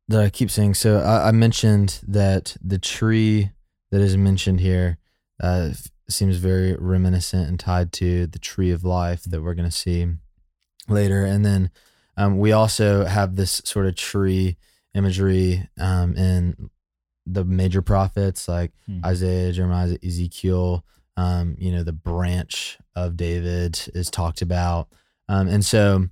that 0.08 0.22
I 0.22 0.30
keep 0.30 0.50
saying. 0.50 0.74
So 0.74 1.00
I, 1.00 1.28
I 1.28 1.30
mentioned 1.32 2.00
that 2.06 2.56
the 2.62 2.78
tree 2.78 3.50
that 3.90 4.00
is 4.00 4.16
mentioned 4.16 4.60
here 4.60 4.98
uh, 5.42 5.70
seems 6.08 6.36
very 6.36 6.74
reminiscent 6.74 7.48
and 7.48 7.58
tied 7.58 7.92
to 7.94 8.26
the 8.26 8.38
tree 8.38 8.70
of 8.70 8.84
life 8.84 9.24
that 9.24 9.42
we're 9.42 9.54
going 9.54 9.68
to 9.68 9.76
see 9.76 10.06
later. 10.88 11.24
And 11.24 11.44
then 11.44 11.70
um, 12.16 12.38
we 12.38 12.52
also 12.52 13.04
have 13.04 13.36
this 13.36 13.60
sort 13.64 13.86
of 13.86 13.96
tree 13.96 14.56
imagery 14.94 15.68
um, 15.78 16.16
in 16.16 16.70
the 17.26 17.44
major 17.44 17.82
prophets 17.82 18.48
like 18.48 18.72
Hmm. 18.86 19.04
Isaiah, 19.04 19.52
Jeremiah, 19.52 19.96
Ezekiel. 20.04 20.84
Um, 21.18 21.56
you 21.58 21.72
know, 21.72 21.82
the 21.82 21.92
branch 21.92 22.78
of 22.94 23.16
David 23.16 23.80
is 23.94 24.10
talked 24.10 24.42
about. 24.42 24.88
Um, 25.28 25.48
and 25.48 25.64
so 25.64 26.08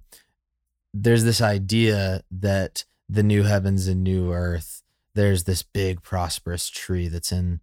there's 0.94 1.24
this 1.24 1.40
idea 1.42 2.22
that 2.30 2.84
the 3.14 3.22
new 3.22 3.42
heavens 3.44 3.86
and 3.88 4.02
new 4.02 4.32
earth, 4.32 4.82
there's 5.14 5.44
this 5.44 5.62
big 5.62 6.02
prosperous 6.02 6.68
tree 6.68 7.08
that's 7.08 7.32
in 7.32 7.60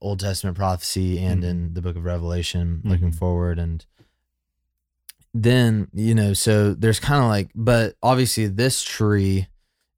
Old 0.00 0.20
Testament 0.20 0.56
prophecy 0.56 1.18
and 1.18 1.42
Mhm. 1.42 1.46
in 1.48 1.74
the 1.74 1.82
book 1.82 1.96
of 1.96 2.04
Revelation 2.04 2.80
looking 2.84 3.10
Mhm. 3.10 3.16
forward. 3.18 3.58
And 3.58 3.84
then, 5.34 5.88
you 5.92 6.14
know, 6.14 6.32
so 6.32 6.74
there's 6.74 7.00
kind 7.00 7.22
of 7.22 7.28
like, 7.28 7.50
but 7.54 7.96
obviously 8.02 8.46
this 8.46 8.82
tree 8.82 9.48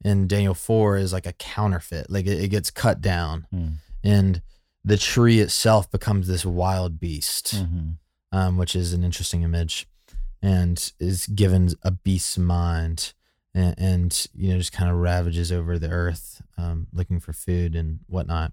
in 0.05 0.27
Daniel 0.27 0.55
4 0.55 0.97
is 0.97 1.13
like 1.13 1.27
a 1.27 1.33
counterfeit. 1.35 2.11
Like 2.11 2.27
it, 2.27 2.43
it 2.45 2.49
gets 2.49 2.71
cut 2.71 3.01
down 3.01 3.47
Hmm. 3.51 3.69
and 4.03 4.43
the 4.85 4.97
tree 4.97 5.41
itself 5.41 5.91
becomes 5.91 6.27
this 6.27 6.45
wild 6.47 6.99
beast, 6.99 7.55
Mhm. 7.55 7.99
um, 8.33 8.57
which 8.57 8.75
is 8.75 8.93
an 8.95 9.05
interesting 9.05 9.43
image, 9.43 9.87
and 10.41 10.93
is 10.99 11.27
given 11.27 11.75
a 11.83 11.91
beast's 11.91 12.39
mind, 12.39 13.13
and, 13.55 13.75
and 13.79 14.27
you 14.35 14.53
know 14.53 14.59
just 14.59 14.73
kind 14.73 14.91
of 14.91 14.97
ravages 14.99 15.51
over 15.53 15.79
the 15.79 15.91
earth, 15.91 16.43
um, 16.59 16.87
looking 16.93 17.21
for 17.21 17.33
food 17.33 17.75
and 17.75 18.01
whatnot. 18.07 18.53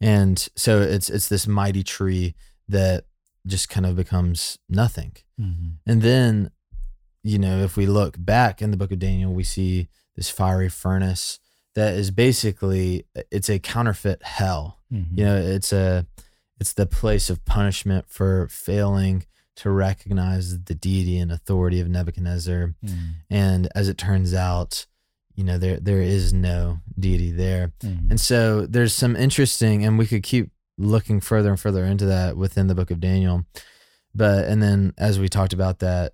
And 0.00 0.38
so 0.56 0.80
it's 0.80 1.08
it's 1.08 1.28
this 1.28 1.46
mighty 1.46 1.82
tree 1.82 2.34
that 2.68 3.04
just 3.46 3.68
kind 3.68 3.86
of 3.86 3.96
becomes 3.96 4.58
nothing. 4.68 5.12
Mhm. 5.40 5.74
And 5.86 6.02
then, 6.02 6.50
you 7.22 7.38
know, 7.38 7.62
if 7.62 7.76
we 7.76 7.86
look 7.86 8.16
back 8.18 8.60
in 8.60 8.72
the 8.72 8.76
book 8.76 8.90
of 8.92 8.98
Daniel, 8.98 9.32
we 9.32 9.44
see 9.44 9.88
this 10.16 10.28
fiery 10.30 10.68
furnace 10.68 11.38
that 11.74 11.94
is 11.94 12.10
basically 12.10 13.06
it's 13.30 13.48
a 13.50 13.58
counterfeit 13.58 14.22
hell 14.22 14.80
Mhm. 14.92 15.18
you 15.18 15.24
know 15.24 15.36
it's 15.36 15.72
a 15.74 16.06
it's 16.58 16.72
the 16.72 16.86
place 16.86 17.28
of 17.28 17.44
punishment 17.44 18.06
for 18.08 18.48
failing 18.48 19.26
to 19.56 19.70
recognize 19.70 20.62
the 20.64 20.74
deity 20.74 21.18
and 21.18 21.32
authority 21.32 21.80
of 21.80 21.88
nebuchadnezzar 21.88 22.74
Mhm. 22.84 23.14
and 23.30 23.68
as 23.74 23.88
it 23.88 23.96
turns 23.98 24.34
out 24.34 24.86
you 25.34 25.44
know 25.44 25.58
there 25.58 25.78
there 25.80 26.00
is 26.02 26.32
no 26.32 26.80
deity 26.98 27.30
there 27.30 27.72
Mhm. 27.82 28.10
and 28.10 28.20
so 28.20 28.66
there's 28.66 28.92
some 28.94 29.16
interesting 29.16 29.84
and 29.84 29.98
we 29.98 30.06
could 30.06 30.22
keep 30.22 30.50
looking 30.78 31.20
further 31.20 31.50
and 31.50 31.60
further 31.60 31.84
into 31.84 32.04
that 32.06 32.36
within 32.36 32.66
the 32.66 32.74
book 32.74 32.90
of 32.90 33.00
daniel 33.00 33.44
but 34.14 34.44
and 34.46 34.62
then 34.62 34.92
as 34.98 35.18
we 35.18 35.28
talked 35.28 35.52
about 35.52 35.78
that 35.80 36.12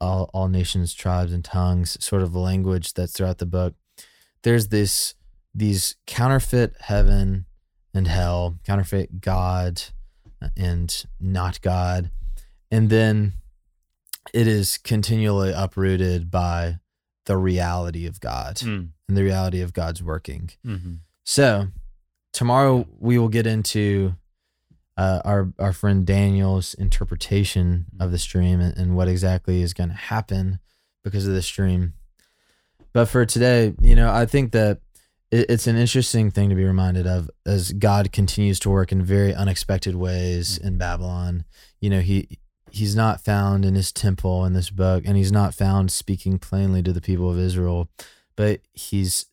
all, 0.00 0.30
all 0.32 0.48
nations 0.48 0.94
tribes 0.94 1.32
and 1.32 1.44
tongues 1.44 2.02
sort 2.02 2.22
of 2.22 2.34
language 2.34 2.94
that's 2.94 3.12
throughout 3.12 3.38
the 3.38 3.46
book 3.46 3.74
there's 4.44 4.68
this 4.68 5.14
these 5.54 5.96
counterfeit 6.06 6.74
heaven 6.80 7.44
and 7.92 8.06
hell 8.06 8.58
counterfeit 8.64 9.20
god 9.20 9.82
and 10.56 11.04
not 11.18 11.60
God. 11.62 12.10
And 12.70 12.90
then 12.90 13.32
it 14.34 14.46
is 14.46 14.78
continually 14.78 15.52
uprooted 15.54 16.30
by 16.30 16.78
the 17.26 17.36
reality 17.36 18.06
of 18.06 18.20
God 18.20 18.56
Mm. 18.56 18.88
and 19.08 19.16
the 19.16 19.22
reality 19.22 19.60
of 19.60 19.72
God's 19.72 20.02
working. 20.02 20.50
Mm-hmm. 20.66 20.94
So 21.24 21.68
tomorrow 22.32 22.86
we 22.98 23.18
will 23.18 23.28
get 23.28 23.46
into 23.46 24.14
uh, 24.96 25.20
our 25.24 25.52
our 25.58 25.72
friend 25.72 26.06
Daniel's 26.06 26.74
interpretation 26.74 27.86
of 28.00 28.10
the 28.10 28.18
stream 28.18 28.60
and, 28.60 28.76
and 28.76 28.96
what 28.96 29.08
exactly 29.08 29.62
is 29.62 29.72
going 29.74 29.90
to 29.90 29.94
happen 29.94 30.58
because 31.04 31.26
of 31.26 31.34
the 31.34 31.42
stream. 31.42 31.94
But 32.92 33.06
for 33.06 33.24
today, 33.24 33.74
you 33.80 33.94
know, 33.94 34.10
I 34.12 34.26
think 34.26 34.52
that 34.52 34.80
it, 35.30 35.46
it's 35.50 35.66
an 35.66 35.76
interesting 35.76 36.30
thing 36.30 36.48
to 36.48 36.54
be 36.56 36.64
reminded 36.64 37.06
of 37.06 37.30
as 37.46 37.72
God 37.72 38.10
continues 38.10 38.58
to 38.60 38.70
work 38.70 38.90
in 38.90 39.02
very 39.04 39.32
unexpected 39.34 39.94
ways 39.94 40.58
in 40.58 40.78
Babylon. 40.78 41.44
You 41.80 41.90
know, 41.90 42.00
he 42.00 42.38
he's 42.70 42.94
not 42.96 43.20
found 43.20 43.64
in 43.64 43.74
his 43.74 43.92
temple 43.92 44.44
in 44.44 44.52
this 44.52 44.70
book, 44.70 45.04
and 45.06 45.16
he's 45.16 45.32
not 45.32 45.54
found 45.54 45.90
speaking 45.90 46.38
plainly 46.38 46.82
to 46.82 46.92
the 46.92 47.00
people 47.00 47.30
of 47.30 47.38
Israel, 47.38 47.88
but 48.36 48.60
he's 48.72 49.26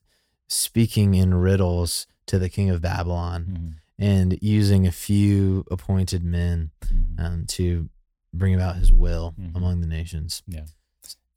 speaking 0.48 1.14
in 1.16 1.34
riddles 1.34 2.08
to 2.28 2.40
the 2.40 2.50
king 2.50 2.70
of 2.70 2.82
Babylon 2.82 3.46
Mm-hmm. 3.50 3.68
and 4.04 4.40
using 4.42 4.86
a 4.88 4.92
few 4.92 5.66
appointed 5.72 6.24
men 6.24 6.72
Mm-hmm. 6.86 7.26
um, 7.26 7.46
to 7.48 7.90
bring 8.34 8.54
about 8.54 8.76
his 8.76 8.92
will 8.92 9.34
Mhm. 9.40 9.56
among 9.56 9.82
the 9.82 9.88
nations. 9.88 10.44
Yeah. 10.48 10.66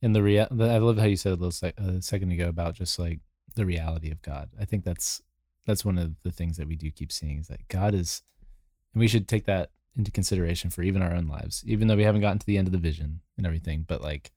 And 0.02 0.14
the 0.14 0.22
rea- 0.22 0.46
the, 0.50 0.64
I 0.70 0.78
love 0.78 0.98
how 0.98 1.04
you 1.06 1.16
said 1.16 1.30
a 1.32 1.36
little 1.36 1.50
sec- 1.52 1.78
a 1.78 2.02
second 2.02 2.32
ago 2.32 2.48
about 2.48 2.74
just 2.74 2.98
like 2.98 3.20
the 3.54 3.64
reality 3.66 4.10
of 4.10 4.20
God. 4.22 4.50
I 4.58 4.64
think 4.64 4.84
that's 4.84 5.22
that's 5.66 5.84
one 5.84 5.98
of 5.98 6.14
the 6.22 6.30
things 6.32 6.56
that 6.56 6.66
we 6.66 6.76
do 6.76 6.90
keep 6.90 7.12
seeing 7.12 7.38
is 7.38 7.48
that 7.48 7.66
God 7.68 7.94
is, 7.94 8.22
and 8.94 9.00
we 9.00 9.06
should 9.08 9.28
take 9.28 9.44
that 9.46 9.70
into 9.96 10.10
consideration 10.10 10.70
for 10.70 10.82
even 10.82 11.02
our 11.02 11.12
own 11.12 11.26
lives, 11.26 11.62
even 11.66 11.88
though 11.88 11.96
we 11.96 12.04
haven't 12.04 12.20
gotten 12.20 12.38
to 12.38 12.46
the 12.46 12.56
end 12.58 12.68
of 12.68 12.72
the 12.72 12.78
vision 12.78 13.20
and 13.36 13.46
everything. 13.46 13.84
But 13.86 14.00
like 14.02 14.30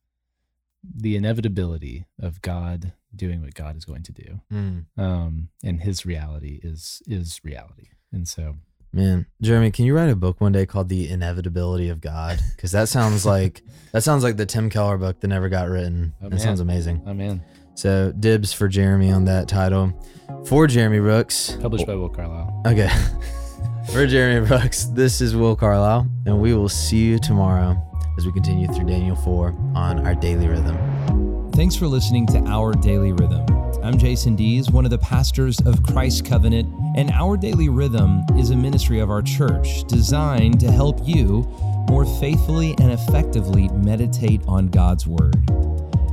the 0.83 1.15
inevitability 1.15 2.05
of 2.19 2.41
God 2.41 2.93
doing 3.15 3.41
what 3.41 3.53
God 3.53 3.75
is 3.77 3.85
going 3.85 4.03
to 4.03 4.11
do, 4.11 4.39
um, 4.97 5.49
and 5.63 5.81
His 5.81 6.05
reality 6.05 6.59
is 6.63 7.01
is 7.05 7.39
reality. 7.43 7.89
And 8.11 8.27
so, 8.27 8.55
Man, 8.93 9.25
Jeremy, 9.41 9.71
can 9.71 9.85
you 9.85 9.95
write 9.95 10.09
a 10.09 10.15
book 10.15 10.41
one 10.41 10.51
day 10.51 10.65
called 10.65 10.89
"The 10.89 11.07
Inevitability 11.09 11.89
of 11.89 12.01
God"? 12.01 12.39
Because 12.55 12.71
that 12.71 12.89
sounds 12.89 13.25
like 13.25 13.61
that 13.91 14.01
sounds 14.03 14.23
like 14.23 14.37
the 14.37 14.45
Tim 14.45 14.69
Keller 14.69 14.97
book 14.97 15.19
that 15.19 15.27
never 15.27 15.49
got 15.49 15.69
written. 15.69 16.13
Oh, 16.19 16.25
that 16.25 16.31
man. 16.31 16.39
sounds 16.39 16.59
amazing. 16.59 17.03
oh 17.05 17.13
man, 17.13 17.43
So 17.75 18.11
dibs 18.11 18.51
for 18.51 18.67
Jeremy 18.67 19.11
on 19.11 19.25
that 19.25 19.47
title. 19.47 19.93
For 20.45 20.65
Jeremy 20.65 20.99
Brooks. 20.99 21.55
published 21.61 21.85
by 21.85 21.93
Will 21.95 22.09
Carlisle. 22.09 22.63
Okay. 22.65 22.89
For 23.89 24.05
Jeremy 24.05 24.47
Brooks, 24.47 24.85
this 24.85 25.21
is 25.21 25.35
Will 25.35 25.55
Carlisle, 25.55 26.07
and 26.25 26.39
we 26.39 26.53
will 26.53 26.69
see 26.69 27.05
you 27.05 27.19
tomorrow 27.19 27.75
as 28.17 28.25
we 28.25 28.31
continue 28.31 28.67
through 28.67 28.85
Daniel 28.85 29.15
4 29.15 29.55
on 29.75 30.05
our 30.05 30.13
daily 30.13 30.47
rhythm. 30.47 31.51
Thanks 31.53 31.75
for 31.75 31.87
listening 31.87 32.27
to 32.27 32.39
Our 32.45 32.73
Daily 32.73 33.11
Rhythm. 33.11 33.45
I'm 33.83 33.97
Jason 33.97 34.35
Dees, 34.35 34.69
one 34.69 34.85
of 34.85 34.91
the 34.91 34.99
pastors 34.99 35.59
of 35.61 35.81
Christ 35.83 36.25
Covenant, 36.25 36.69
and 36.95 37.09
Our 37.11 37.35
Daily 37.37 37.69
Rhythm 37.69 38.23
is 38.37 38.51
a 38.51 38.55
ministry 38.55 38.99
of 38.99 39.09
our 39.09 39.21
church 39.21 39.83
designed 39.85 40.59
to 40.59 40.71
help 40.71 40.99
you 41.03 41.41
more 41.89 42.05
faithfully 42.19 42.75
and 42.79 42.91
effectively 42.91 43.67
meditate 43.69 44.41
on 44.47 44.67
God's 44.67 45.07
Word. 45.07 45.35